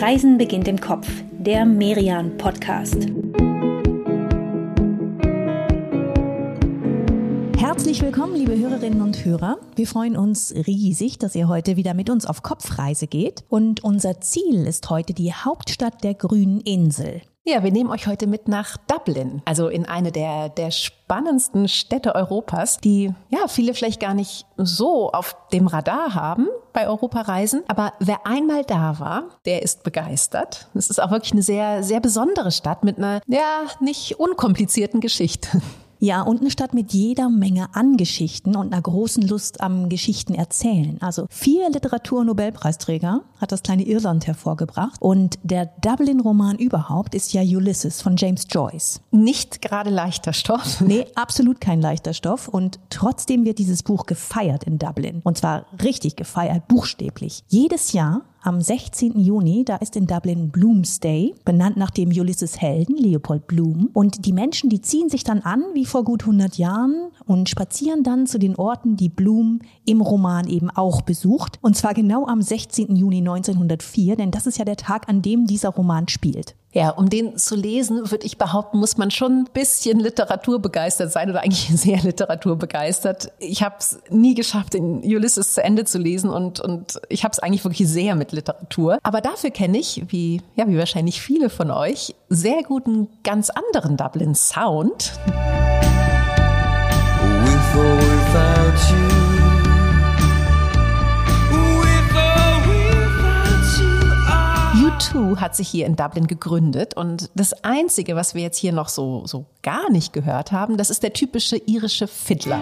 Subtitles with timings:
[0.00, 3.06] Reisen beginnt im Kopf, der Merian Podcast.
[7.58, 9.58] Herzlich willkommen, liebe Hörerinnen und Hörer.
[9.76, 13.44] Wir freuen uns riesig, dass ihr heute wieder mit uns auf Kopfreise geht.
[13.50, 17.20] Und unser Ziel ist heute die Hauptstadt der grünen Insel.
[17.44, 22.14] Ja, wir nehmen euch heute mit nach Dublin, also in eine der, der spannendsten Städte
[22.14, 27.62] Europas, die ja viele vielleicht gar nicht so auf dem Radar haben bei Europareisen.
[27.66, 30.68] Aber wer einmal da war, der ist begeistert.
[30.74, 35.62] Es ist auch wirklich eine sehr, sehr besondere Stadt mit einer, ja, nicht unkomplizierten Geschichte.
[36.00, 40.34] Ja, und eine Stadt mit jeder Menge an Geschichten und einer großen Lust am Geschichten
[40.34, 40.96] erzählen.
[41.00, 44.96] Also vier Literatur-Nobelpreisträger hat das kleine Irland hervorgebracht.
[45.00, 49.02] Und der Dublin-Roman überhaupt ist ja Ulysses von James Joyce.
[49.10, 50.80] Nicht gerade leichter Stoff.
[50.90, 52.48] Nee, absolut kein leichter Stoff.
[52.48, 55.20] Und trotzdem wird dieses Buch gefeiert in Dublin.
[55.22, 57.44] Und zwar richtig gefeiert, buchstäblich.
[57.46, 59.18] Jedes Jahr am 16.
[59.20, 63.90] Juni, da ist in Dublin Bloomsday, benannt nach dem Ulysses Helden, Leopold Bloom.
[63.92, 68.02] Und die Menschen, die ziehen sich dann an, wie vor gut 100 Jahren, und spazieren
[68.02, 71.58] dann zu den Orten, die Bloom im Roman eben auch besucht.
[71.60, 72.96] Und zwar genau am 16.
[72.96, 76.56] Juni 1904, denn das ist ja der Tag, an dem dieser Roman spielt.
[76.72, 81.28] Ja, um den zu lesen, würde ich behaupten, muss man schon ein bisschen literaturbegeistert sein
[81.28, 83.32] oder eigentlich sehr literaturbegeistert.
[83.40, 87.32] Ich habe es nie geschafft, den Ulysses zu Ende zu lesen und, und ich habe
[87.32, 88.98] es eigentlich wirklich sehr mit Literatur.
[89.02, 93.96] Aber dafür kenne ich, wie, ja, wie wahrscheinlich viele von euch, sehr guten, ganz anderen
[93.96, 95.18] Dublin Sound.
[97.42, 99.19] With or without you.
[105.00, 108.90] U2 hat sich hier in Dublin gegründet und das Einzige, was wir jetzt hier noch
[108.90, 112.60] so, so gar nicht gehört haben, das ist der typische irische Fiddler.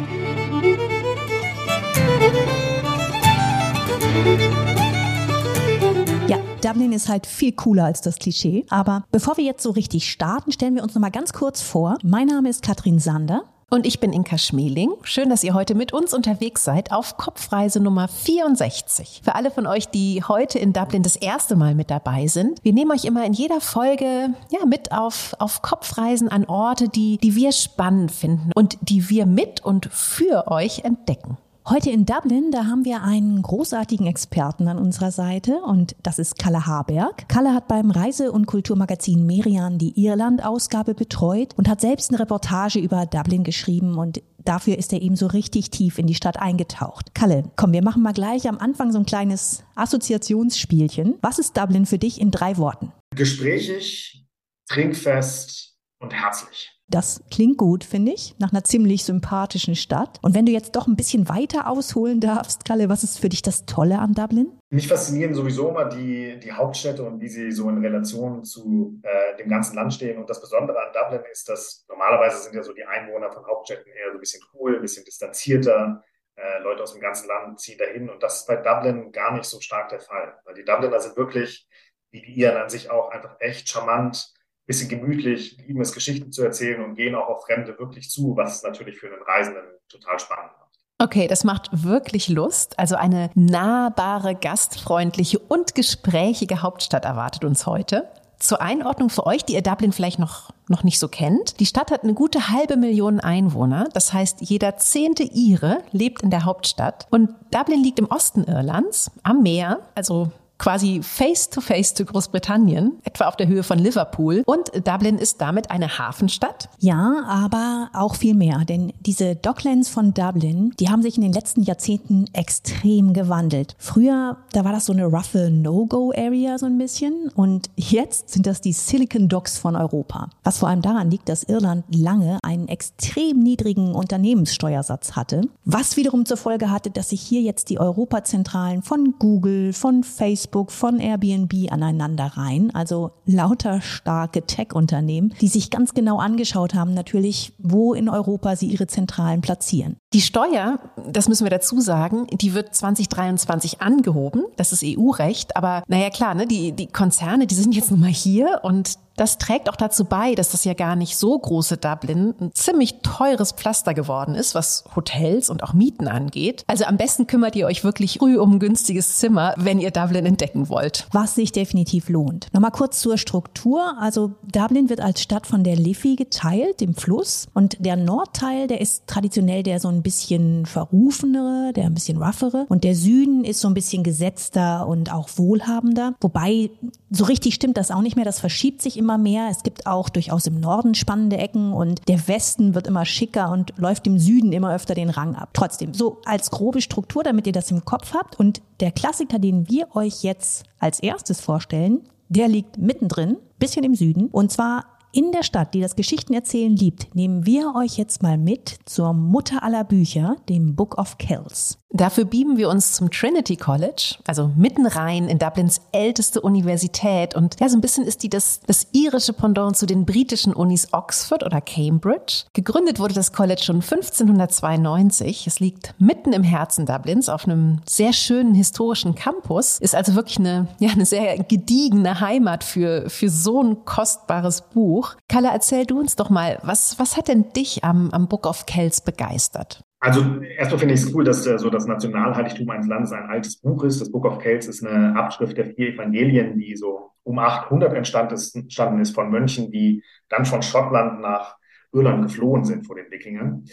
[6.28, 8.64] Ja, Dublin ist halt viel cooler als das Klischee.
[8.70, 11.99] Aber bevor wir jetzt so richtig starten, stellen wir uns noch mal ganz kurz vor.
[12.05, 13.43] Mein Name ist Katrin Sander.
[13.71, 14.93] Und ich bin Inka Schmeling.
[15.03, 19.21] Schön, dass ihr heute mit uns unterwegs seid auf Kopfreise Nummer 64.
[19.23, 22.73] Für alle von euch, die heute in Dublin das erste Mal mit dabei sind, wir
[22.73, 27.37] nehmen euch immer in jeder Folge ja, mit auf, auf Kopfreisen an Orte, die, die
[27.37, 31.37] wir spannend finden und die wir mit und für euch entdecken.
[31.71, 36.39] Heute in Dublin, da haben wir einen großartigen Experten an unserer Seite und das ist
[36.39, 37.29] Kalle Haberg.
[37.29, 42.79] Kalle hat beim Reise- und Kulturmagazin Merian die Irland-Ausgabe betreut und hat selbst eine Reportage
[42.79, 47.15] über Dublin geschrieben und dafür ist er eben so richtig tief in die Stadt eingetaucht.
[47.15, 51.19] Kalle, komm, wir machen mal gleich am Anfang so ein kleines Assoziationsspielchen.
[51.21, 52.93] Was ist Dublin für dich in drei Worten?
[53.15, 54.27] Gesprächig,
[54.71, 56.78] trinkfest und herzlich.
[56.91, 60.19] Das klingt gut, finde ich, nach einer ziemlich sympathischen Stadt.
[60.22, 63.43] Und wenn du jetzt doch ein bisschen weiter ausholen darfst, Kalle, was ist für dich
[63.43, 64.59] das Tolle an Dublin?
[64.71, 69.37] Mich faszinieren sowieso immer die, die Hauptstädte und wie sie so in Relation zu äh,
[69.37, 70.19] dem ganzen Land stehen.
[70.19, 73.93] Und das Besondere an Dublin ist, dass normalerweise sind ja so die Einwohner von Hauptstädten
[73.93, 76.03] eher so ein bisschen cool, ein bisschen distanzierter.
[76.37, 78.09] Äh, Leute aus dem ganzen Land ziehen dahin.
[78.09, 80.38] Und das ist bei Dublin gar nicht so stark der Fall.
[80.44, 81.69] Weil die Dubliner sind wirklich,
[82.12, 84.32] wie die Iren an sich auch, einfach echt charmant
[84.69, 88.62] bisschen gemütlich, lieben es, Geschichten zu erzählen und gehen auch auf Fremde wirklich zu, was
[88.62, 90.69] natürlich für einen Reisenden total spannend macht.
[90.99, 92.79] Okay, das macht wirklich Lust.
[92.79, 98.09] Also eine nahbare, gastfreundliche und gesprächige Hauptstadt erwartet uns heute.
[98.39, 101.59] Zur Einordnung für euch, die ihr Dublin vielleicht noch, noch nicht so kennt.
[101.61, 103.89] Die Stadt hat eine gute halbe Million Einwohner.
[103.95, 107.06] Das heißt, jeder zehnte Ire lebt in der Hauptstadt.
[107.11, 113.36] Und Dublin liegt im Osten Irlands am Meer, also quasi face-to-face zu Großbritannien, etwa auf
[113.36, 114.42] der Höhe von Liverpool.
[114.44, 116.69] Und Dublin ist damit eine Hafenstadt.
[116.78, 121.32] Ja, aber auch viel mehr, denn diese Docklands von Dublin, die haben sich in den
[121.32, 123.76] letzten Jahrzehnten extrem gewandelt.
[123.78, 128.60] Früher, da war das so eine roughe No-Go-Area so ein bisschen und jetzt sind das
[128.60, 130.30] die Silicon Docks von Europa.
[130.42, 136.26] Was vor allem daran liegt, dass Irland lange einen extrem niedrigen Unternehmenssteuersatz hatte, was wiederum
[136.26, 140.99] zur Folge hatte, dass sich hier jetzt die Europazentralen von Google, von Facebook, Facebook, von
[140.99, 142.71] Airbnb aneinander rein.
[142.75, 148.67] Also lauter starke Tech-Unternehmen, die sich ganz genau angeschaut haben, natürlich, wo in Europa sie
[148.67, 149.97] ihre Zentralen platzieren.
[150.15, 154.45] Die Steuer, das müssen wir dazu sagen, die wird 2023 angehoben.
[154.56, 155.56] Das ist EU-Recht.
[155.56, 159.37] Aber naja, klar, ne, die, die Konzerne, die sind jetzt nun mal hier und Das
[159.37, 163.53] trägt auch dazu bei, dass das ja gar nicht so große Dublin ein ziemlich teures
[163.53, 166.62] Pflaster geworden ist, was Hotels und auch Mieten angeht.
[166.69, 170.25] Also am besten kümmert ihr euch wirklich früh um ein günstiges Zimmer, wenn ihr Dublin
[170.25, 171.09] entdecken wollt.
[171.11, 172.47] Was sich definitiv lohnt.
[172.53, 173.97] Nochmal kurz zur Struktur.
[173.99, 177.47] Also Dublin wird als Stadt von der Liffey geteilt, dem Fluss.
[177.55, 182.67] Und der Nordteil, der ist traditionell der so ein bisschen verrufenere, der ein bisschen roughere.
[182.69, 186.14] Und der Süden ist so ein bisschen gesetzter und auch wohlhabender.
[186.21, 186.71] Wobei
[187.11, 188.25] so richtig stimmt das auch nicht mehr.
[188.25, 189.49] Das verschiebt sich immer mehr.
[189.50, 193.72] Es gibt auch durchaus im Norden spannende Ecken und der Westen wird immer schicker und
[193.78, 195.50] läuft im Süden immer öfter den Rang ab.
[195.55, 198.38] Trotzdem, so als grobe Struktur, damit ihr das im Kopf habt.
[198.38, 203.94] Und der Klassiker, den wir euch jetzt als erstes vorstellen, der liegt mittendrin, bisschen im
[203.94, 204.26] Süden.
[204.26, 208.78] Und zwar in der Stadt, die das Geschichtenerzählen liebt, nehmen wir euch jetzt mal mit
[208.84, 211.77] zur Mutter aller Bücher, dem Book of Kells.
[211.90, 217.35] Dafür beamen wir uns zum Trinity College, also mitten rein in Dublins älteste Universität.
[217.35, 220.93] Und ja, so ein bisschen ist die das, das irische Pendant zu den britischen Unis
[220.93, 222.44] Oxford oder Cambridge.
[222.52, 225.46] Gegründet wurde das College schon 1592.
[225.46, 229.79] Es liegt mitten im Herzen Dublins auf einem sehr schönen historischen Campus.
[229.79, 235.17] Ist also wirklich eine, ja, eine sehr gediegene Heimat für, für so ein kostbares Buch.
[235.26, 238.67] Kalle, erzähl du uns doch mal, was, was hat denn dich am, am Book of
[238.67, 239.81] Kells begeistert?
[240.00, 243.56] Also erstmal finde ich es cool, dass äh, so das Nationalheiligtum eines Landes ein altes
[243.56, 244.00] Buch ist.
[244.00, 249.00] Das Book of Kells ist eine Abschrift der vier Evangelien, die so um 800 entstanden
[249.00, 251.56] ist, von Mönchen, die dann von Schottland nach
[251.93, 253.65] Irland geflohen sind vor den Wikingern.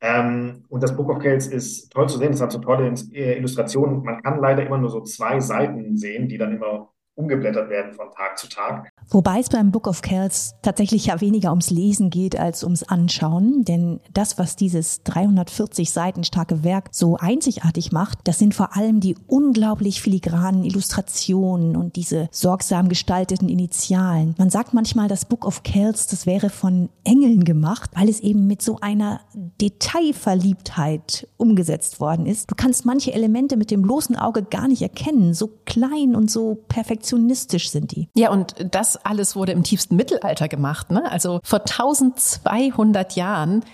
[0.00, 2.32] Ähm, und das Book of Kells ist toll zu sehen.
[2.32, 4.02] Es hat so tolle äh, Illustrationen.
[4.02, 8.10] Man kann leider immer nur so zwei Seiten sehen, die dann immer umgeblättert werden von
[8.10, 8.90] Tag zu Tag.
[9.08, 13.64] Wobei es beim Book of Kells tatsächlich ja weniger ums Lesen geht als ums Anschauen,
[13.64, 19.00] denn das, was dieses 340 Seiten starke Werk so einzigartig macht, das sind vor allem
[19.00, 24.34] die unglaublich filigranen Illustrationen und diese sorgsam gestalteten Initialen.
[24.38, 28.46] Man sagt manchmal, das Book of Kells, das wäre von Engeln gemacht, weil es eben
[28.46, 29.20] mit so einer
[29.60, 32.50] Detailverliebtheit umgesetzt worden ist.
[32.50, 36.56] Du kannst manche Elemente mit dem bloßen Auge gar nicht erkennen, so klein und so
[36.68, 38.08] perfekt perfektionistisch sind die.
[38.14, 41.10] Ja, und das alles wurde im tiefsten Mittelalter gemacht, ne?
[41.10, 43.64] Also vor 1200 Jahren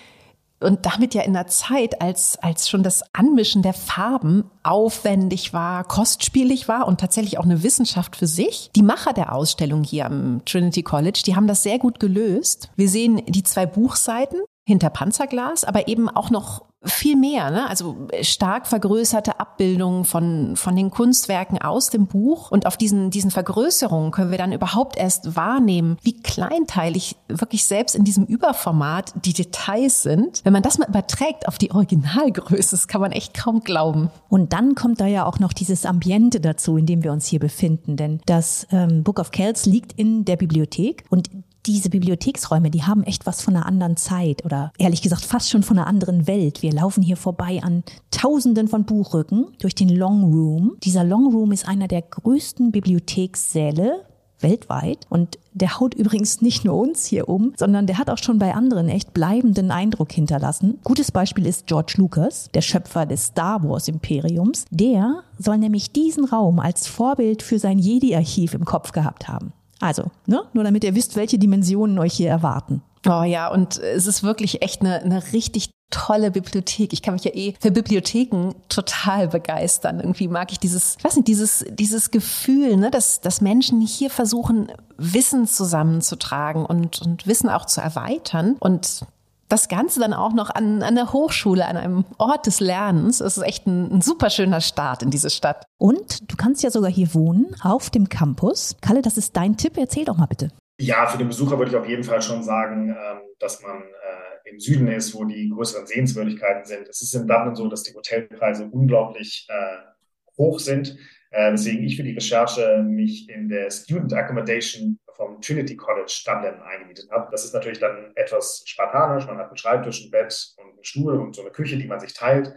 [0.63, 5.85] und damit ja in einer Zeit, als, als schon das Anmischen der Farben aufwendig war,
[5.85, 8.71] kostspielig war und tatsächlich auch eine Wissenschaft für sich.
[8.75, 12.71] Die Macher der Ausstellung hier am Trinity College, die haben das sehr gut gelöst.
[12.77, 17.69] Wir sehen die zwei Buchseiten hinter Panzerglas, aber eben auch noch viel mehr, ne?
[17.69, 22.51] also stark vergrößerte Abbildungen von, von den Kunstwerken aus dem Buch.
[22.51, 27.95] Und auf diesen, diesen Vergrößerungen können wir dann überhaupt erst wahrnehmen, wie kleinteilig wirklich selbst
[27.95, 30.41] in diesem Überformat die Details sind.
[30.45, 34.11] Wenn man das mal überträgt auf die Originalgröße, das kann man echt kaum glauben.
[34.29, 37.41] Und dann kommt da ja auch noch dieses Ambiente dazu, in dem wir uns hier
[37.41, 37.97] befinden.
[37.97, 41.31] Denn das ähm, Book of Kells liegt in der Bibliothek und
[41.67, 45.63] diese Bibliotheksräume, die haben echt was von einer anderen Zeit oder ehrlich gesagt fast schon
[45.63, 46.63] von einer anderen Welt.
[46.63, 50.77] Wir laufen hier vorbei an Tausenden von Buchrücken durch den Long Room.
[50.83, 54.05] Dieser Long Room ist einer der größten Bibliothekssäle
[54.43, 58.39] weltweit und der haut übrigens nicht nur uns hier um, sondern der hat auch schon
[58.39, 60.79] bei anderen echt bleibenden Eindruck hinterlassen.
[60.83, 64.65] Gutes Beispiel ist George Lucas, der Schöpfer des Star Wars Imperiums.
[64.71, 69.53] Der soll nämlich diesen Raum als Vorbild für sein Jedi-Archiv im Kopf gehabt haben.
[69.83, 70.45] Also, ne?
[70.53, 72.83] nur damit ihr wisst, welche Dimensionen euch hier erwarten.
[73.05, 76.93] Oh ja, und es ist wirklich echt eine, eine richtig tolle Bibliothek.
[76.93, 79.99] Ich kann mich ja eh für Bibliotheken total begeistern.
[79.99, 84.09] Irgendwie mag ich dieses, ich weiß nicht, dieses, dieses Gefühl, ne, dass, dass Menschen hier
[84.09, 88.57] versuchen, Wissen zusammenzutragen und, und Wissen auch zu erweitern.
[88.61, 89.05] Und
[89.53, 93.21] das Ganze dann auch noch an, an der Hochschule, an einem Ort des Lernens.
[93.21, 95.67] Es ist echt ein, ein super schöner Start in diese Stadt.
[95.77, 98.77] Und du kannst ja sogar hier wohnen, auf dem Campus.
[98.81, 99.77] Kalle, das ist dein Tipp.
[99.77, 100.49] Erzähl doch mal bitte.
[100.81, 104.51] Ja, für den Besucher würde ich auf jeden Fall schon sagen, ähm, dass man äh,
[104.51, 106.89] im Süden ist, wo die größeren Sehenswürdigkeiten sind.
[106.89, 110.97] Es ist in Dublin so, dass die Hotelpreise unglaublich äh, hoch sind.
[111.31, 116.61] Äh, weswegen ich für die Recherche mich in der Student Accommodation vom Trinity College Dublin
[116.63, 117.29] eingemietet habe.
[117.31, 119.27] Das ist natürlich dann etwas spartanisch.
[119.27, 122.01] Man hat einen Schreibtisch, ein Bett und einen Stuhl und so eine Küche, die man
[122.01, 122.53] sich teilt.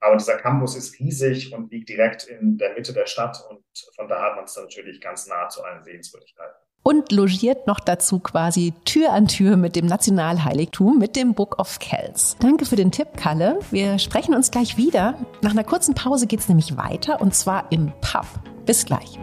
[0.00, 3.64] Aber dieser Campus ist riesig und liegt direkt in der Mitte der Stadt und
[3.96, 6.54] von da hat man es dann natürlich ganz nah zu allen Sehenswürdigkeiten.
[6.82, 11.80] Und logiert noch dazu quasi Tür an Tür mit dem Nationalheiligtum, mit dem Book of
[11.80, 12.36] Kells.
[12.38, 13.58] Danke für den Tipp, Kalle.
[13.72, 15.18] Wir sprechen uns gleich wieder.
[15.42, 18.26] Nach einer kurzen Pause geht es nämlich weiter und zwar im Pub.
[18.66, 19.18] Bis gleich.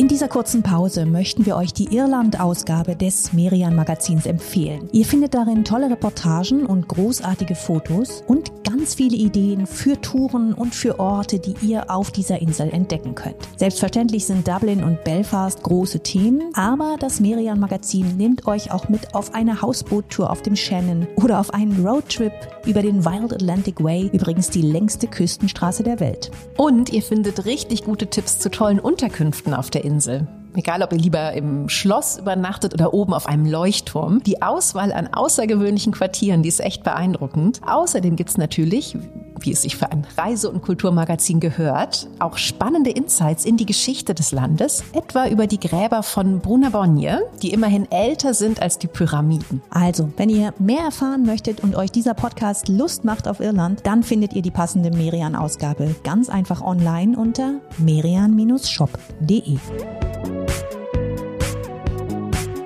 [0.00, 4.88] In dieser kurzen Pause möchten wir euch die Irland-Ausgabe des Merian Magazins empfehlen.
[4.92, 10.76] Ihr findet darin tolle Reportagen und großartige Fotos und ganz viele Ideen für Touren und
[10.76, 13.36] für Orte, die ihr auf dieser Insel entdecken könnt.
[13.56, 19.12] Selbstverständlich sind Dublin und Belfast große Themen, aber das Merian Magazin nimmt euch auch mit
[19.14, 22.32] auf eine Hausboottour auf dem Shannon oder auf einen Roadtrip
[22.64, 26.30] über den Wild Atlantic Way, übrigens die längste Küstenstraße der Welt.
[26.56, 30.28] Und ihr findet richtig gute Tipps zu tollen Unterkünften auf der Insel.
[30.54, 34.22] Egal, ob ihr lieber im Schloss übernachtet oder oben auf einem Leuchtturm.
[34.24, 37.60] Die Auswahl an außergewöhnlichen Quartieren, die ist echt beeindruckend.
[37.66, 38.96] Außerdem gibt's natürlich,
[39.44, 44.14] wie es sich für ein Reise- und Kulturmagazin gehört, auch spannende Insights in die Geschichte
[44.14, 49.62] des Landes, etwa über die Gräber von Brunabonje, die immerhin älter sind als die Pyramiden.
[49.70, 54.02] Also, wenn ihr mehr erfahren möchtet und euch dieser Podcast Lust macht auf Irland, dann
[54.02, 59.58] findet ihr die passende Merian-Ausgabe ganz einfach online unter merian-shop.de.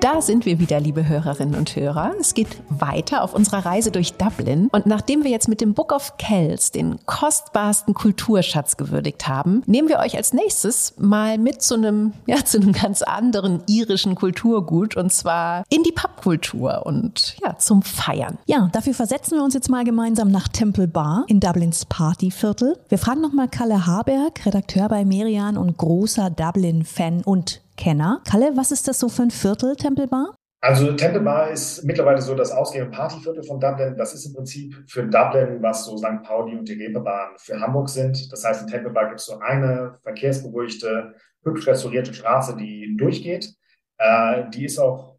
[0.05, 2.13] Da sind wir wieder, liebe Hörerinnen und Hörer.
[2.19, 4.69] Es geht weiter auf unserer Reise durch Dublin.
[4.71, 9.89] Und nachdem wir jetzt mit dem Book of Kells den kostbarsten Kulturschatz gewürdigt haben, nehmen
[9.89, 14.95] wir euch als nächstes mal mit zu einem, ja, zu einem ganz anderen irischen Kulturgut
[14.95, 18.37] und zwar in die Pubkultur und ja, zum Feiern.
[18.45, 22.77] Ja, dafür versetzen wir uns jetzt mal gemeinsam nach Temple Bar in Dublins Partyviertel.
[22.89, 28.21] Wir fragen nochmal Kalle Haberg, Redakteur bei Merian und großer Dublin-Fan und Kenner.
[28.29, 30.35] Kalle, was ist das so für ein Viertel, Temple Bar?
[30.61, 33.95] Also Temple Bar ist mittlerweile so das Ausgeh- und Partyviertel von Dublin.
[33.97, 36.23] Das ist im Prinzip für Dublin, was so St.
[36.23, 38.31] Pauli und die Reeperbahn für Hamburg sind.
[38.31, 41.13] Das heißt, in Temple Bar gibt es so eine verkehrsberuhigte,
[41.43, 43.53] hübsch restaurierte Straße, die durchgeht.
[43.99, 45.15] Äh, die ist auch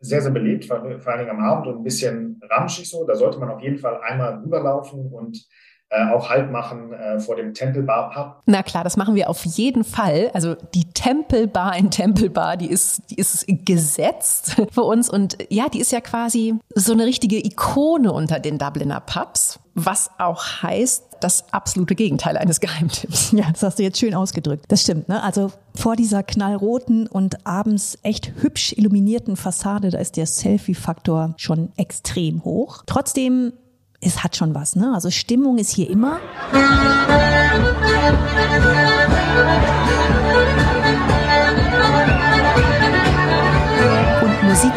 [0.00, 3.06] sehr, sehr belebt, vor, vor allen Dingen am Abend und ein bisschen ramschig so.
[3.06, 5.46] Da sollte man auf jeden Fall einmal rüberlaufen und
[5.90, 8.42] auch Halt machen äh, vor dem Tempelbar Pub.
[8.46, 10.30] Na klar, das machen wir auf jeden Fall.
[10.34, 15.80] Also die Tempelbar in Tempelbar, die ist, die ist gesetzt für uns und ja, die
[15.80, 21.52] ist ja quasi so eine richtige Ikone unter den Dubliner Pubs, was auch heißt, das
[21.52, 23.32] absolute Gegenteil eines Geheimtipps.
[23.32, 24.64] Ja, das hast du jetzt schön ausgedrückt.
[24.68, 25.22] Das stimmt, ne?
[25.22, 31.72] Also vor dieser knallroten und abends echt hübsch illuminierten Fassade, da ist der Selfie-Faktor schon
[31.76, 32.82] extrem hoch.
[32.86, 33.52] Trotzdem
[34.00, 34.92] es hat schon was, ne?
[34.94, 36.20] Also Stimmung ist hier immer.
[36.52, 37.90] Musik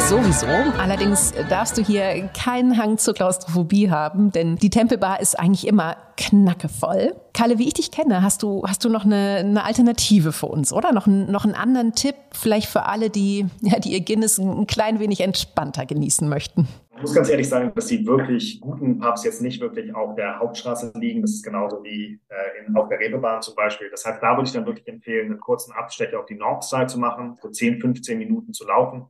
[0.10, 0.48] sowieso.
[0.78, 5.96] Allerdings darfst du hier keinen Hang zur Klaustrophobie haben, denn die Tempelbar ist eigentlich immer
[6.18, 7.16] knackevoll.
[7.34, 10.74] Kalle, wie ich dich kenne, hast du, hast du noch eine, eine Alternative für uns,
[10.74, 10.92] oder?
[10.92, 14.68] Noch, ein, noch einen anderen Tipp, vielleicht für alle, die, ja, die ihr Guinness ein
[14.68, 16.68] klein wenig entspannter genießen möchten?
[16.96, 20.40] Ich muss ganz ehrlich sagen, dass die wirklich guten Pubs jetzt nicht wirklich auf der
[20.40, 21.22] Hauptstraße liegen.
[21.22, 23.90] Das ist genauso wie äh, in, auf der Reeperbahn zum Beispiel.
[23.90, 27.00] Das heißt, da würde ich dann wirklich empfehlen, einen kurzen Abstecher auf die Northside zu
[27.00, 29.08] machen, so 10, 15 Minuten zu laufen.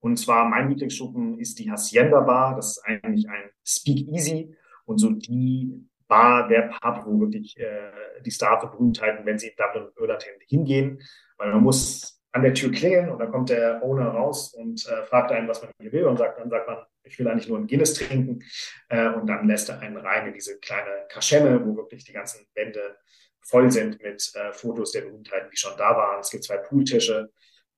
[0.00, 2.56] Und zwar mein Lieblingsschuppen ist die Hacienda Bar.
[2.56, 7.92] Das ist eigentlich ein Speakeasy und so die Bar, der Pub, wo wirklich äh,
[8.24, 11.02] die Berühmtheiten, wenn sie in Dublin und Irland hingehen.
[11.36, 15.04] Weil man muss an der Tür klingeln und dann kommt der Owner raus und äh,
[15.04, 17.58] fragt einen, was man hier will und sagt, dann sagt man, ich will eigentlich nur
[17.58, 18.44] ein Guinness trinken
[18.88, 22.46] äh, und dann lässt er einen rein in diese kleine Kaschemme, wo wirklich die ganzen
[22.54, 22.96] Wände
[23.40, 26.20] voll sind mit äh, Fotos der Berühmtheiten, die schon da waren.
[26.20, 27.30] Es gibt zwei Pooltische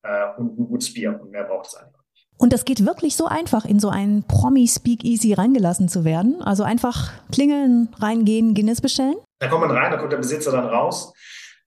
[0.02, 1.99] äh, und ein gutes Bier und mehr braucht es eigentlich.
[2.40, 6.40] Und das geht wirklich so einfach, in so einen Promi-Speakeasy reingelassen zu werden.
[6.40, 9.16] Also einfach klingeln, reingehen, Guinness bestellen.
[9.40, 11.12] Da kommt man rein, da kommt der Besitzer dann raus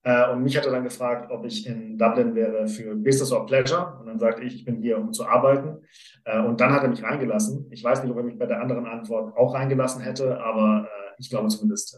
[0.03, 3.45] äh, und mich hat er dann gefragt, ob ich in Dublin wäre für Business or
[3.45, 3.99] Pleasure.
[3.99, 5.85] Und dann sagte ich, ich bin hier, um zu arbeiten.
[6.25, 7.67] Äh, und dann hat er mich reingelassen.
[7.69, 11.13] Ich weiß nicht, ob er mich bei der anderen Antwort auch reingelassen hätte, aber äh,
[11.19, 11.95] ich glaube zumindest,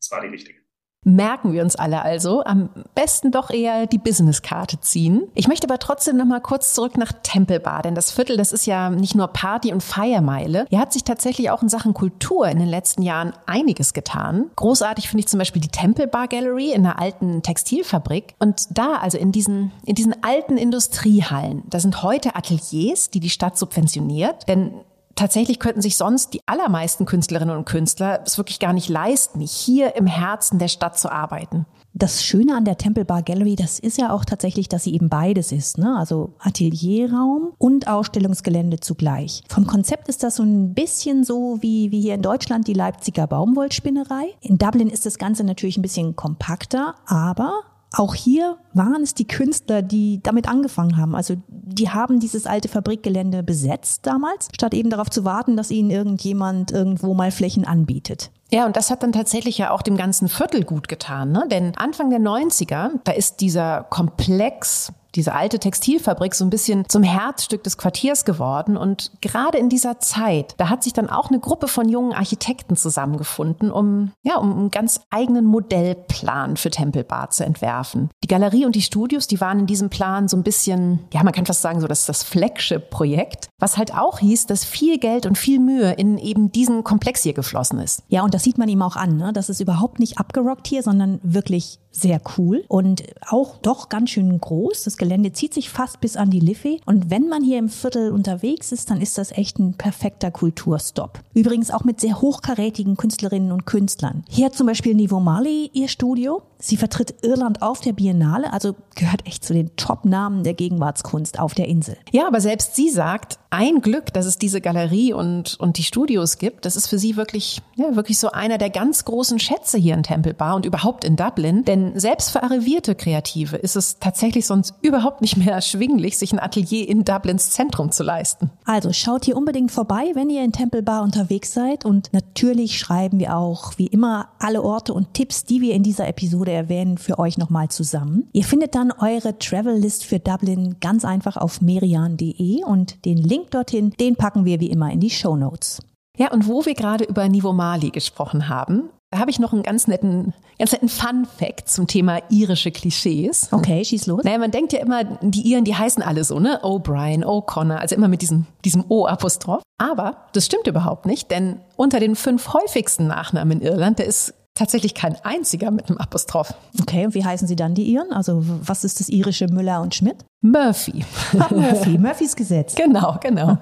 [0.00, 0.58] es war die richtige.
[1.04, 2.44] Merken wir uns alle also.
[2.44, 5.28] Am besten doch eher die Businesskarte ziehen.
[5.34, 8.66] Ich möchte aber trotzdem noch mal kurz zurück nach Tempelbar, denn das Viertel, das ist
[8.66, 10.66] ja nicht nur Party und Feiermeile.
[10.68, 14.50] Hier hat sich tatsächlich auch in Sachen Kultur in den letzten Jahren einiges getan.
[14.56, 18.34] Großartig finde ich zum Beispiel die Tempelbar Gallery in einer alten Textilfabrik.
[18.38, 23.30] Und da, also in diesen, in diesen alten Industriehallen, da sind heute Ateliers, die die
[23.30, 24.48] Stadt subventioniert.
[24.48, 24.74] Denn
[25.18, 29.96] tatsächlich könnten sich sonst die allermeisten Künstlerinnen und Künstler es wirklich gar nicht leisten, hier
[29.96, 31.66] im Herzen der Stadt zu arbeiten.
[31.94, 35.08] Das Schöne an der Temple Bar Gallery, das ist ja auch tatsächlich, dass sie eben
[35.08, 35.96] beides ist, ne?
[35.98, 39.42] Also Atelierraum und Ausstellungsgelände zugleich.
[39.48, 43.26] Vom Konzept ist das so ein bisschen so wie, wie hier in Deutschland die Leipziger
[43.26, 44.34] Baumwollspinnerei.
[44.40, 49.26] In Dublin ist das Ganze natürlich ein bisschen kompakter, aber auch hier waren es die
[49.26, 51.14] Künstler, die damit angefangen haben.
[51.14, 55.90] Also die haben dieses alte Fabrikgelände besetzt damals, statt eben darauf zu warten, dass ihnen
[55.90, 58.30] irgendjemand irgendwo mal Flächen anbietet.
[58.50, 61.44] Ja, und das hat dann tatsächlich ja auch dem ganzen Viertel gut getan, ne?
[61.50, 67.02] Denn Anfang der 90er, da ist dieser Komplex diese alte Textilfabrik so ein bisschen zum
[67.02, 68.76] Herzstück des Quartiers geworden.
[68.76, 72.76] Und gerade in dieser Zeit, da hat sich dann auch eine Gruppe von jungen Architekten
[72.76, 78.10] zusammengefunden, um, ja, um einen ganz eigenen Modellplan für Temple Bar zu entwerfen.
[78.22, 81.32] Die Galerie und die Studios, die waren in diesem Plan so ein bisschen, ja, man
[81.32, 85.36] kann fast sagen, so das das Flagship-Projekt, was halt auch hieß, dass viel Geld und
[85.36, 88.04] viel Mühe in eben diesen Komplex hier geflossen ist.
[88.06, 89.32] Ja, und das sieht man ihm auch an, ne?
[89.32, 94.38] Das ist überhaupt nicht abgerockt hier, sondern wirklich sehr cool und auch doch ganz schön
[94.38, 94.84] groß.
[94.84, 96.82] Das Gelände zieht sich fast bis an die Liffey.
[96.84, 101.20] Und wenn man hier im Viertel unterwegs ist, dann ist das echt ein perfekter Kulturstop.
[101.32, 104.24] Übrigens auch mit sehr hochkarätigen Künstlerinnen und Künstlern.
[104.28, 106.42] Hier hat zum Beispiel Nivo Marley ihr Studio.
[106.58, 111.54] Sie vertritt Irland auf der Biennale, also gehört echt zu den Top-Namen der Gegenwartskunst auf
[111.54, 111.96] der Insel.
[112.10, 116.38] Ja, aber selbst sie sagt, ein Glück, dass es diese Galerie und, und die Studios
[116.38, 116.66] gibt.
[116.66, 120.02] Das ist für sie wirklich, ja, wirklich so einer der ganz großen Schätze hier in
[120.02, 121.64] Temple Bar und überhaupt in Dublin.
[121.64, 126.40] Denn selbst für arrivierte Kreative ist es tatsächlich sonst überhaupt nicht mehr erschwinglich, sich ein
[126.40, 128.50] Atelier in Dublins Zentrum zu leisten.
[128.64, 131.84] Also schaut hier unbedingt vorbei, wenn ihr in Temple Bar unterwegs seid.
[131.84, 136.08] Und natürlich schreiben wir auch, wie immer, alle Orte und Tipps, die wir in dieser
[136.08, 138.28] Episode erwähnen, für euch nochmal zusammen.
[138.32, 143.50] Ihr findet dann eure Travel List für Dublin ganz einfach auf merian.de und den Link
[143.50, 145.80] dorthin, den packen wir wie immer in die Show Notes.
[146.16, 149.62] Ja, und wo wir gerade über Nivo Mali gesprochen haben, da habe ich noch einen
[149.62, 153.48] ganz netten, ganz netten Fun-Fact zum Thema irische Klischees.
[153.52, 154.22] Okay, schieß los.
[154.24, 156.60] Naja, man denkt ja immer, die Iren, die heißen alle so, ne?
[156.62, 159.62] O'Brien, O'Connor, also immer mit diesem, diesem O-Apostroph.
[159.78, 164.34] Aber das stimmt überhaupt nicht, denn unter den fünf häufigsten Nachnamen in Irland, da ist
[164.58, 166.52] tatsächlich kein einziger mit einem Apostroph.
[166.80, 168.12] Okay, und wie heißen sie dann die Iren?
[168.12, 170.24] Also was ist das irische Müller und Schmidt?
[170.40, 171.04] Murphy.
[171.32, 172.74] Murphy, Murphys Gesetz.
[172.88, 173.58] Genau, genau.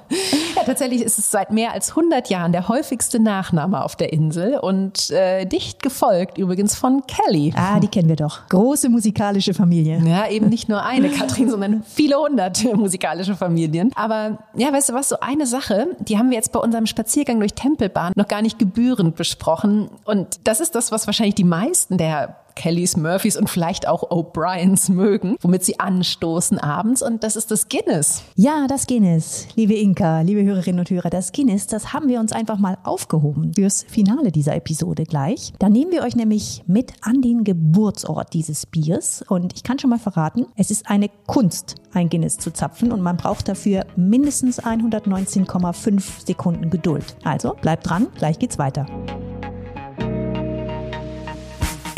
[0.66, 5.11] Tatsächlich ist es seit mehr als 100 Jahren der häufigste Nachname auf der Insel und
[5.11, 7.54] äh, dicht gefolgt übrigens von Kelly.
[7.56, 8.49] Ah, die kennen wir doch.
[8.49, 10.02] Große musikalische Familie.
[10.04, 13.92] Ja, eben nicht nur eine Katrin, sondern viele hundert musikalische Familien.
[13.94, 17.38] Aber ja, weißt du was, so eine Sache, die haben wir jetzt bei unserem Spaziergang
[17.38, 19.88] durch Tempelbahn noch gar nicht gebührend besprochen.
[20.04, 24.90] Und das ist das, was wahrscheinlich die meisten der Kellys, Murphys und vielleicht auch O'Briens
[24.90, 27.02] mögen, womit sie anstoßen abends.
[27.02, 28.25] Und das ist das Guinness.
[28.34, 29.46] Ja, das Guinness.
[29.54, 33.52] Liebe Inka, liebe Hörerinnen und Hörer, das Guinness, das haben wir uns einfach mal aufgehoben
[33.54, 35.52] fürs Finale dieser Episode gleich.
[35.58, 39.22] Da nehmen wir euch nämlich mit an den Geburtsort dieses Biers.
[39.28, 43.02] Und ich kann schon mal verraten, es ist eine Kunst, ein Guinness zu zapfen und
[43.02, 47.16] man braucht dafür mindestens 119,5 Sekunden Geduld.
[47.22, 48.86] Also bleibt dran, gleich geht's weiter.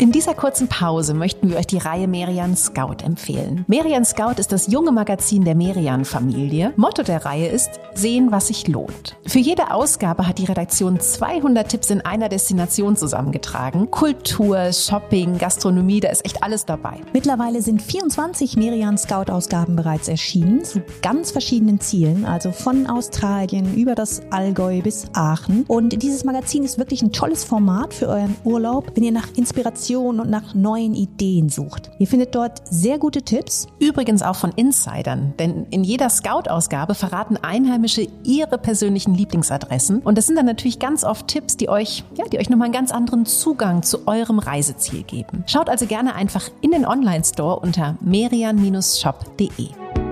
[0.01, 3.65] In dieser kurzen Pause möchten wir euch die Reihe Merian Scout empfehlen.
[3.67, 6.71] Merian Scout ist das junge Magazin der Merian-Familie.
[6.77, 9.17] Motto der Reihe ist Sehen, was sich lohnt.
[9.27, 13.91] Für jede Ausgabe hat die Redaktion 200 Tipps in einer Destination zusammengetragen.
[13.91, 17.01] Kultur, Shopping, Gastronomie, da ist echt alles dabei.
[17.11, 23.95] Mittlerweile sind 24 Merian Scout-Ausgaben bereits erschienen, zu ganz verschiedenen Zielen, also von Australien über
[23.95, 25.65] das Allgäu bis Aachen.
[25.67, 29.88] Und dieses Magazin ist wirklich ein tolles Format für euren Urlaub, wenn ihr nach Inspiration
[29.89, 31.89] Inspiration und nach neuen Ideen sucht.
[31.97, 33.67] Ihr findet dort sehr gute Tipps.
[33.79, 39.99] Übrigens auch von Insidern, denn in jeder Scout-Ausgabe verraten Einheimische ihre persönlichen Lieblingsadressen.
[39.99, 42.73] Und das sind dann natürlich ganz oft Tipps, die euch, ja, die euch nochmal einen
[42.73, 45.43] ganz anderen Zugang zu eurem Reiseziel geben.
[45.47, 50.08] Schaut also gerne einfach in den Online-Store unter merian-shop.de.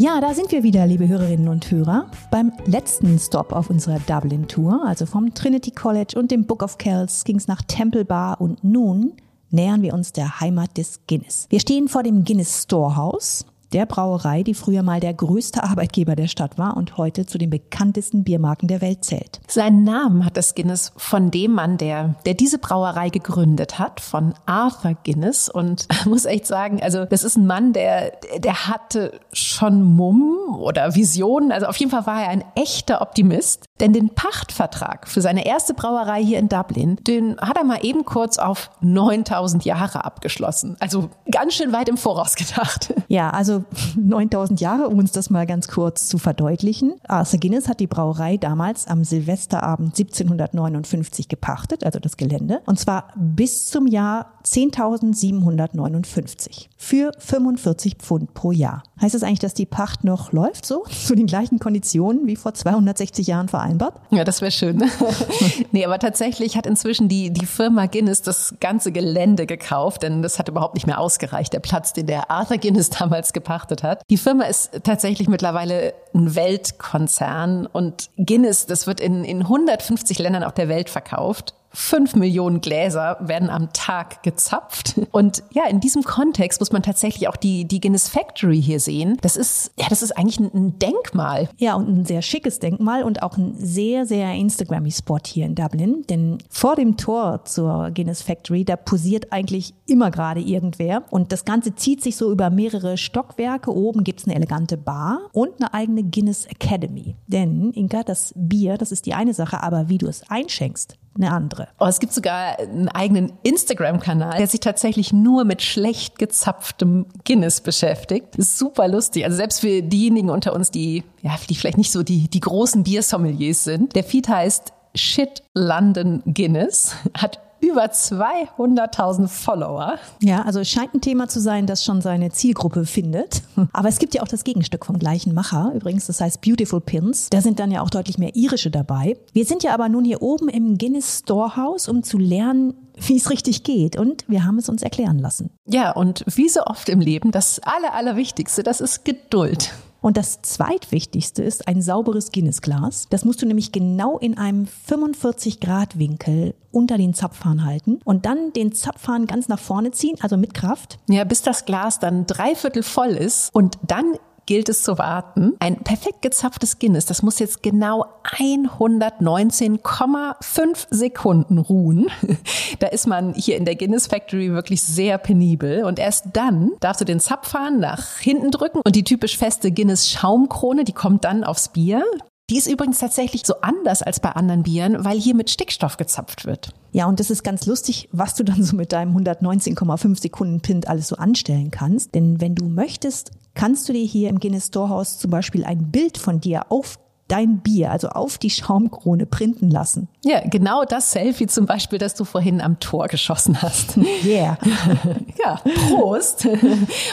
[0.00, 4.84] Ja, da sind wir wieder, liebe Hörerinnen und Hörer, beim letzten Stop auf unserer Dublin-Tour.
[4.86, 8.62] Also vom Trinity College und dem Book of Kells ging es nach Temple Bar und
[8.62, 9.14] nun
[9.50, 11.46] nähern wir uns der Heimat des Guinness.
[11.50, 16.28] Wir stehen vor dem Guinness Storehouse der Brauerei, die früher mal der größte Arbeitgeber der
[16.28, 19.40] Stadt war und heute zu den bekanntesten Biermarken der Welt zählt.
[19.46, 24.34] Seinen Namen hat das Guinness von dem Mann, der, der diese Brauerei gegründet hat, von
[24.46, 25.48] Arthur Guinness.
[25.48, 30.94] Und muss echt sagen, also das ist ein Mann, der, der hatte schon Mumm oder
[30.94, 31.52] Visionen.
[31.52, 33.67] Also auf jeden Fall war er ein echter Optimist.
[33.80, 38.04] Denn den Pachtvertrag für seine erste Brauerei hier in Dublin, den hat er mal eben
[38.04, 40.76] kurz auf 9000 Jahre abgeschlossen.
[40.80, 42.92] Also ganz schön weit im Voraus gedacht.
[43.10, 43.64] Ja, also
[43.96, 46.96] 9000 Jahre, um uns das mal ganz kurz zu verdeutlichen.
[47.08, 53.08] Arthur Guinness hat die Brauerei damals am Silvesterabend 1759 gepachtet, also das Gelände, und zwar
[53.16, 58.82] bis zum Jahr 10.759 für 45 Pfund pro Jahr.
[59.00, 62.52] Heißt das eigentlich, dass die Pacht noch läuft so, zu den gleichen Konditionen wie vor
[62.52, 63.67] 260 Jahren vereinbart?
[64.10, 64.82] Ja, das wäre schön.
[65.72, 70.38] nee, aber tatsächlich hat inzwischen die, die Firma Guinness das ganze Gelände gekauft, denn das
[70.38, 74.02] hat überhaupt nicht mehr ausgereicht, der Platz, den der Arthur Guinness damals gepachtet hat.
[74.10, 80.44] Die Firma ist tatsächlich mittlerweile ein Weltkonzern und Guinness, das wird in, in 150 Ländern
[80.44, 85.00] auf der Welt verkauft fünf Millionen Gläser werden am Tag gezapft.
[85.10, 89.18] Und ja, in diesem Kontext muss man tatsächlich auch die, die Guinness Factory hier sehen.
[89.20, 91.48] Das ist, ja, das ist eigentlich ein Denkmal.
[91.58, 95.54] Ja, und ein sehr schickes Denkmal und auch ein sehr, sehr Instagrammy Spot hier in
[95.54, 96.04] Dublin.
[96.08, 101.04] Denn vor dem Tor zur Guinness Factory, da posiert eigentlich immer gerade irgendwer.
[101.10, 103.74] Und das Ganze zieht sich so über mehrere Stockwerke.
[103.74, 107.16] Oben gibt's eine elegante Bar und eine eigene Guinness Academy.
[107.26, 111.32] Denn, Inka, das Bier, das ist die eine Sache, aber wie du es einschenkst, eine
[111.32, 111.68] andere.
[111.78, 117.60] Oh, es gibt sogar einen eigenen Instagram-Kanal, der sich tatsächlich nur mit schlecht gezapftem Guinness
[117.60, 118.28] beschäftigt.
[118.38, 119.24] super lustig.
[119.24, 122.84] Also selbst für diejenigen unter uns, die, ja, die vielleicht nicht so die, die großen
[122.84, 123.94] Biersommeliers sind.
[123.94, 129.98] Der Feed heißt Shit London Guinness, hat über 200.000 Follower.
[130.20, 133.42] Ja, also es scheint ein Thema zu sein, das schon seine Zielgruppe findet.
[133.72, 137.28] Aber es gibt ja auch das Gegenstück vom gleichen Macher, übrigens, das heißt Beautiful Pins.
[137.30, 139.16] Da sind dann ja auch deutlich mehr irische dabei.
[139.32, 143.30] Wir sind ja aber nun hier oben im Guinness Storehouse, um zu lernen, wie es
[143.30, 143.96] richtig geht.
[143.98, 145.50] Und wir haben es uns erklären lassen.
[145.66, 149.72] Ja, und wie so oft im Leben, das Aller, Allerwichtigste, das ist Geduld.
[150.08, 153.08] Und das zweitwichtigste ist ein sauberes Guinness-Glas.
[153.10, 158.24] Das musst du nämlich genau in einem 45 Grad Winkel unter den Zapfhahn halten und
[158.24, 160.98] dann den Zapfhahn ganz nach vorne ziehen, also mit Kraft.
[161.10, 164.14] Ja, bis das Glas dann dreiviertel voll ist und dann
[164.48, 165.52] gilt es zu warten.
[165.58, 172.06] Ein perfekt gezapftes Guinness, das muss jetzt genau 119,5 Sekunden ruhen.
[172.80, 175.84] Da ist man hier in der Guinness Factory wirklich sehr penibel.
[175.84, 180.08] Und erst dann darfst du den Zapfhahn nach hinten drücken und die typisch feste Guinness
[180.10, 182.04] Schaumkrone, die kommt dann aufs Bier.
[182.50, 186.46] Die ist übrigens tatsächlich so anders als bei anderen Bieren, weil hier mit Stickstoff gezapft
[186.46, 186.70] wird.
[186.92, 190.88] Ja, und das ist ganz lustig, was du dann so mit deinem 119,5 Sekunden Pint
[190.88, 192.14] alles so anstellen kannst.
[192.14, 196.16] Denn wenn du möchtest, kannst du dir hier im Guinness Storehouse zum Beispiel ein Bild
[196.16, 200.08] von dir auf dein Bier, also auf die Schaumkrone printen lassen.
[200.24, 203.98] Ja, genau das Selfie zum Beispiel, das du vorhin am Tor geschossen hast.
[204.24, 204.56] Yeah.
[205.44, 206.48] ja, Prost.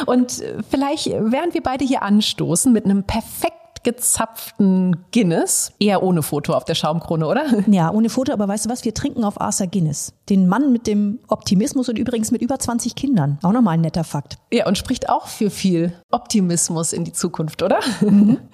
[0.05, 5.71] Und vielleicht, während wir beide hier anstoßen mit einem perfekten gezapften Guinness.
[5.79, 7.45] Eher ohne Foto auf der Schaumkrone, oder?
[7.67, 8.83] Ja, ohne Foto, aber weißt du was?
[8.85, 10.13] Wir trinken auf Arthur Guinness.
[10.29, 13.37] Den Mann mit dem Optimismus und übrigens mit über 20 Kindern.
[13.43, 14.37] Auch nochmal ein netter Fakt.
[14.51, 17.79] Ja, und spricht auch für viel Optimismus in die Zukunft, oder?
[18.01, 18.37] Mhm.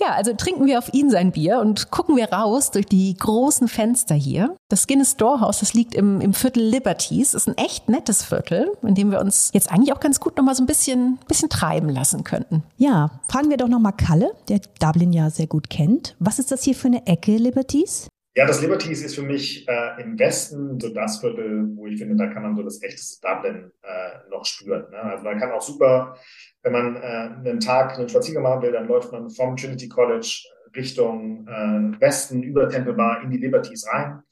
[0.00, 3.68] Ja, also trinken wir auf ihn sein Bier und gucken wir raus durch die großen
[3.68, 4.56] Fenster hier.
[4.70, 7.34] Das Guinness Storehouse, das liegt im, im Viertel Liberties.
[7.34, 10.54] Ist ein echt nettes Viertel, in dem wir uns jetzt eigentlich auch ganz gut nochmal
[10.54, 12.62] so ein bisschen, bisschen treiben lassen könnten.
[12.78, 16.16] Ja, fragen wir doch nochmal Kalle, der Dublin ja sehr gut kennt.
[16.18, 18.08] Was ist das hier für eine Ecke, Liberties?
[18.36, 22.14] Ja, das Liberties ist für mich äh, im Westen so das Viertel, wo ich finde,
[22.16, 24.88] da kann man so das echte Dublin äh, noch spüren.
[24.90, 24.98] Ne?
[24.98, 26.16] Also man kann auch super,
[26.62, 30.44] wenn man äh, einen Tag einen Spaziergang machen will, dann läuft man vom Trinity College
[30.76, 34.22] Richtung äh, Westen über Temple Bar in die Liberties rein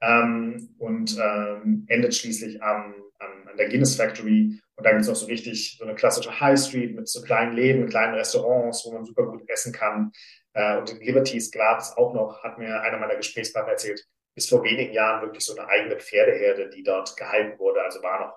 [0.00, 4.60] ähm, und ähm, endet schließlich am, an, an der Guinness Factory.
[4.76, 7.54] Und da gibt es auch so richtig so eine klassische High Street mit so kleinen
[7.54, 10.12] Läden, kleinen Restaurants, wo man super gut essen kann.
[10.54, 14.04] Äh, und in Liberties Graz auch noch, hat mir einer meiner Gesprächspartner erzählt,
[14.34, 17.82] bis vor wenigen Jahren wirklich so eine eigene Pferdeherde, die dort gehalten wurde.
[17.82, 18.34] Also war noch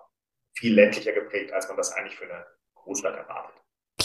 [0.58, 2.46] viel ländlicher geprägt, als man das eigentlich für eine
[2.76, 3.56] Großstadt erwartet.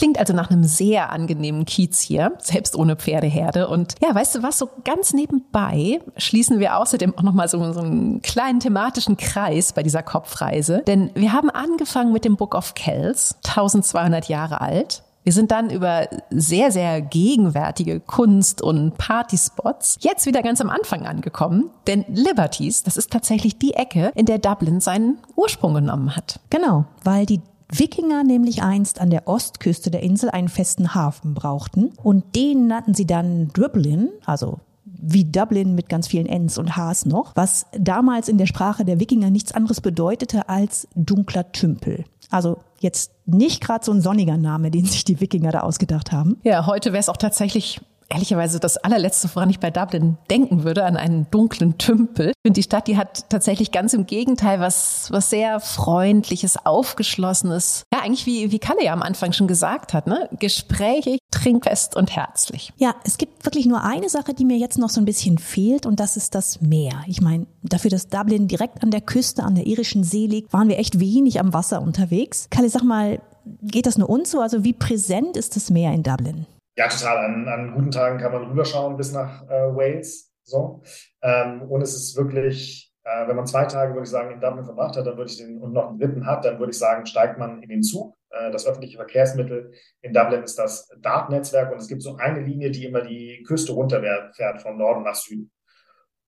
[0.00, 3.68] Klingt also nach einem sehr angenehmen Kiez hier, selbst ohne Pferdeherde.
[3.68, 7.80] Und ja, weißt du was, so ganz nebenbei schließen wir außerdem auch nochmal so, so
[7.80, 10.82] einen kleinen thematischen Kreis bei dieser Kopfreise.
[10.86, 15.02] Denn wir haben angefangen mit dem Book of Kells, 1200 Jahre alt.
[15.22, 21.06] Wir sind dann über sehr, sehr gegenwärtige Kunst- und Partyspots jetzt wieder ganz am Anfang
[21.06, 21.68] angekommen.
[21.86, 26.40] Denn Liberties, das ist tatsächlich die Ecke, in der Dublin seinen Ursprung genommen hat.
[26.48, 31.92] Genau, weil die Wikinger nämlich einst an der Ostküste der Insel einen festen Hafen brauchten
[32.02, 37.06] und den nannten sie dann Dublin, also wie Dublin mit ganz vielen Ns und Hs
[37.06, 42.04] noch, was damals in der Sprache der Wikinger nichts anderes bedeutete als dunkler Tümpel.
[42.30, 46.38] Also jetzt nicht gerade so ein sonniger Name, den sich die Wikinger da ausgedacht haben.
[46.42, 50.84] Ja, heute wäre es auch tatsächlich ehrlicherweise das allerletzte, woran ich bei Dublin denken würde,
[50.84, 52.32] an einen dunklen Tümpel.
[52.46, 57.84] Und die Stadt, die hat tatsächlich ganz im Gegenteil was, was sehr freundliches, aufgeschlossenes.
[57.92, 60.28] Ja, eigentlich wie, wie Kalle ja am Anfang schon gesagt hat, ne?
[60.38, 62.72] Gesprächig, trinkfest und herzlich.
[62.76, 65.86] Ja, es gibt wirklich nur eine Sache, die mir jetzt noch so ein bisschen fehlt
[65.86, 67.04] und das ist das Meer.
[67.06, 70.68] Ich meine, dafür, dass Dublin direkt an der Küste, an der irischen See liegt, waren
[70.68, 72.48] wir echt wenig am Wasser unterwegs.
[72.50, 73.20] Kalle, sag mal,
[73.62, 74.40] geht das nur uns so?
[74.40, 76.46] Also wie präsent ist das Meer in Dublin?
[76.80, 77.26] Ja, total.
[77.26, 80.32] An, an guten Tagen kann man rüberschauen bis nach äh, Wales.
[80.44, 80.80] So.
[81.20, 84.64] Ähm, und es ist wirklich, äh, wenn man zwei Tage, würde ich sagen, in Dublin
[84.64, 87.04] verbracht hat, dann würde ich den und noch einen dritten hat, dann würde ich sagen,
[87.04, 88.16] steigt man in den Zug.
[88.30, 92.70] Äh, das öffentliche Verkehrsmittel in Dublin ist das Dart-Netzwerk und es gibt so eine Linie,
[92.70, 95.50] die immer die Küste runterfährt, von Norden nach Süden.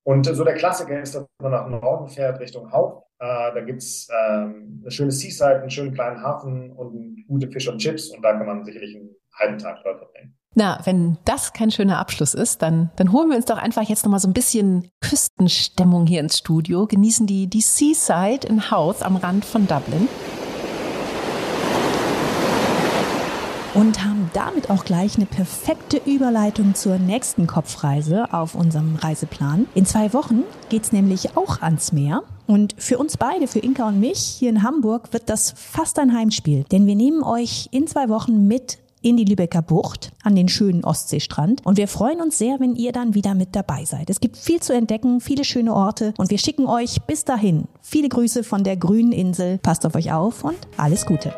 [0.03, 3.07] Und so der Klassiker ist, dass man nach Norden fährt, Richtung Haupt.
[3.17, 7.79] Äh, da gibt's ähm, eine schöne Seaside, einen schönen kleinen Hafen und gute Fisch und
[7.79, 8.09] Chips.
[8.09, 10.37] Und da kann man sicherlich einen halben Tag dort verbringen.
[10.55, 14.05] Na, wenn das kein schöner Abschluss ist, dann, dann holen wir uns doch einfach jetzt
[14.05, 19.15] nochmal so ein bisschen Küstenstimmung hier ins Studio, genießen die, die Seaside in Howth am
[19.15, 20.07] Rand von Dublin.
[23.73, 29.67] und haben damit auch gleich eine perfekte Überleitung zur nächsten Kopfreise auf unserem Reiseplan.
[29.73, 32.23] In zwei Wochen geht's nämlich auch ans Meer.
[32.45, 36.13] Und für uns beide, für Inka und mich hier in Hamburg, wird das fast ein
[36.15, 36.65] Heimspiel.
[36.71, 40.83] Denn wir nehmen euch in zwei Wochen mit in die Lübecker Bucht an den schönen
[40.83, 41.65] Ostseestrand.
[41.65, 44.09] Und wir freuen uns sehr, wenn ihr dann wieder mit dabei seid.
[44.09, 48.09] Es gibt viel zu entdecken, viele schöne Orte und wir schicken euch bis dahin viele
[48.09, 49.59] Grüße von der grünen Insel.
[49.59, 51.33] Passt auf euch auf und alles Gute.